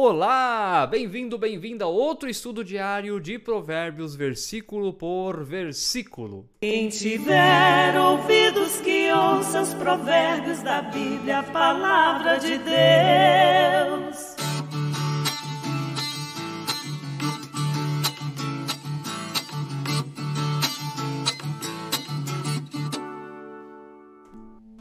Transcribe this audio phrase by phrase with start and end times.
[0.00, 0.86] Olá!
[0.86, 6.48] Bem-vindo, bem-vinda a outro estudo diário de Provérbios, versículo por versículo.
[6.60, 13.47] Quem tiver ouvidos que ouça os provérbios da Bíblia, a palavra de Deus.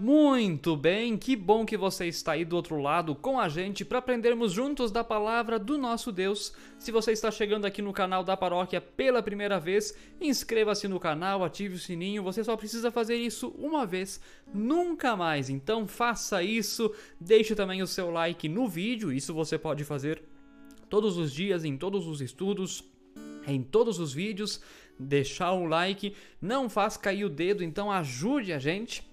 [0.00, 3.98] Muito bem, que bom que você está aí do outro lado com a gente para
[3.98, 6.54] aprendermos juntos da palavra do nosso Deus.
[6.78, 11.44] Se você está chegando aqui no canal da paróquia pela primeira vez, inscreva-se no canal,
[11.44, 12.22] ative o sininho.
[12.22, 14.18] Você só precisa fazer isso uma vez,
[14.54, 15.50] nunca mais.
[15.50, 16.90] Então faça isso.
[17.20, 19.12] Deixe também o seu like no vídeo.
[19.12, 20.22] Isso você pode fazer
[20.88, 22.82] todos os dias em todos os estudos,
[23.46, 24.62] em todos os vídeos.
[24.98, 29.09] Deixar o like, não faz cair o dedo, então ajude a gente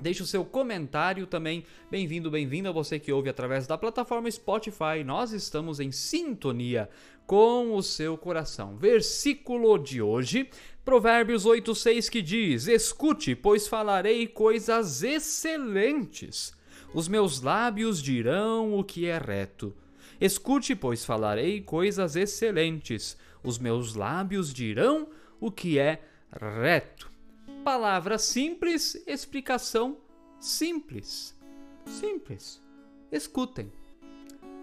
[0.00, 1.64] Deixe o seu comentário também.
[1.90, 5.02] Bem-vindo, bem-vindo a você que ouve através da plataforma Spotify.
[5.04, 6.88] Nós estamos em sintonia
[7.26, 8.76] com o seu coração.
[8.76, 10.48] Versículo de hoje,
[10.84, 16.56] Provérbios 8:6 que diz: Escute, pois falarei coisas excelentes.
[16.94, 19.74] Os meus lábios dirão o que é reto.
[20.20, 23.16] Escute, pois falarei coisas excelentes.
[23.42, 25.08] Os meus lábios dirão
[25.40, 26.00] o que é
[26.32, 27.17] reto.
[27.64, 29.98] Palavra simples, explicação
[30.40, 31.36] simples.
[31.84, 32.62] Simples.
[33.10, 33.72] Escutem.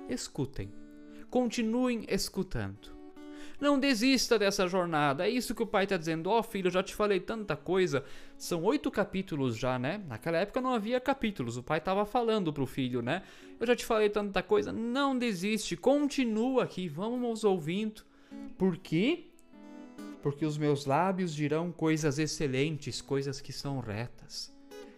[0.10, 0.72] Escutem.
[1.30, 2.96] Continuem escutando.
[3.60, 5.26] Não desista dessa jornada.
[5.26, 6.30] É isso que o pai está dizendo.
[6.30, 8.04] Ó oh, filho, já te falei tanta coisa.
[8.38, 10.04] São oito capítulos já, né?
[10.08, 11.58] Naquela época não havia capítulos.
[11.58, 13.24] O pai estava falando para o filho, né?
[13.60, 14.72] Eu já te falei tanta coisa.
[14.72, 15.78] Não desiste.
[15.78, 16.88] Continua aqui.
[16.88, 18.04] Vamos ouvindo.
[18.58, 19.28] Por quê?
[20.26, 24.52] Porque os meus lábios dirão coisas excelentes, coisas que são retas.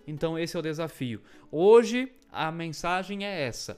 [0.08, 1.22] Então, esse é o desafio.
[1.52, 3.78] Hoje, a mensagem é essa.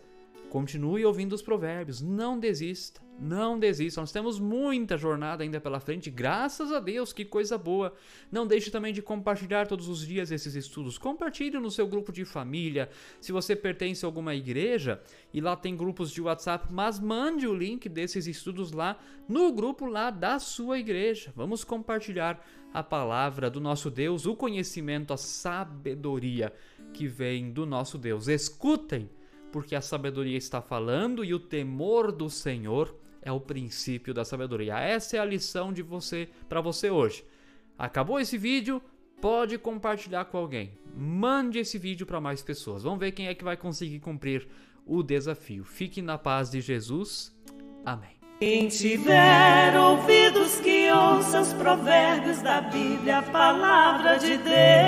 [0.50, 3.02] Continue ouvindo os provérbios, não desista.
[3.22, 7.94] Não desista, nós temos muita jornada ainda pela frente, graças a Deus, que coisa boa.
[8.31, 10.97] Não deixe também de compartilhar todos os dias esses estudos.
[10.97, 12.90] Compartilhe no seu grupo de família.
[13.19, 15.01] Se você pertence a alguma igreja
[15.34, 18.97] e lá tem grupos de WhatsApp, mas mande o link desses estudos lá
[19.28, 21.34] no grupo lá da sua igreja.
[21.35, 22.41] Vamos compartilhar
[22.74, 26.53] a palavra do nosso Deus, o conhecimento, a sabedoria
[26.94, 28.29] que vem do nosso Deus.
[28.29, 29.09] Escutem,
[29.52, 34.80] porque a sabedoria está falando e o temor do Senhor é o princípio da sabedoria.
[34.80, 37.24] Essa é a lição de você para você hoje.
[37.78, 38.82] Acabou esse vídeo?
[39.22, 40.78] Pode compartilhar com alguém.
[40.96, 42.84] Mande esse vídeo para mais pessoas.
[42.84, 44.48] Vamos ver quem é que vai conseguir cumprir
[44.86, 45.64] o desafio.
[45.64, 47.36] Fique na paz de Jesus.
[47.86, 48.20] Amém.
[48.40, 54.78] Quem tiver ouvidos que ouça os provérbios da Bíblia, a palavra de Deus.